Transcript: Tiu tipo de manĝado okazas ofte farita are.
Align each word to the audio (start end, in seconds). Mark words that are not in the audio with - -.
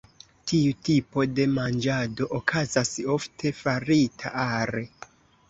Tiu 0.51 0.77
tipo 0.87 1.25
de 1.39 1.45
manĝado 1.57 2.27
okazas 2.39 2.95
ofte 3.17 3.53
farita 3.61 4.35
are. 4.49 4.85